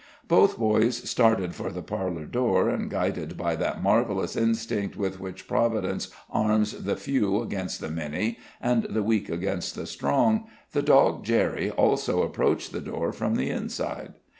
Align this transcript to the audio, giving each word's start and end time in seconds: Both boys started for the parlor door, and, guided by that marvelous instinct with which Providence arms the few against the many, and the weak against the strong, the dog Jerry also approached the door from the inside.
Both 0.27 0.57
boys 0.57 0.97
started 1.07 1.53
for 1.53 1.71
the 1.71 1.83
parlor 1.83 2.25
door, 2.25 2.67
and, 2.69 2.89
guided 2.89 3.37
by 3.37 3.55
that 3.57 3.83
marvelous 3.83 4.35
instinct 4.35 4.95
with 4.97 5.19
which 5.19 5.47
Providence 5.47 6.09
arms 6.31 6.71
the 6.83 6.95
few 6.95 7.39
against 7.43 7.79
the 7.79 7.87
many, 7.91 8.39
and 8.59 8.85
the 8.85 9.03
weak 9.03 9.29
against 9.29 9.75
the 9.75 9.85
strong, 9.85 10.47
the 10.71 10.81
dog 10.81 11.23
Jerry 11.23 11.69
also 11.69 12.23
approached 12.23 12.71
the 12.71 12.81
door 12.81 13.11
from 13.13 13.35
the 13.35 13.51
inside. 13.51 14.15